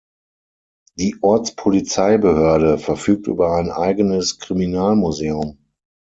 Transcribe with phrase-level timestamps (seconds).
[0.97, 5.59] Die Ortspolizeibehörde verfügt über ein eigenes Kriminalmuseum.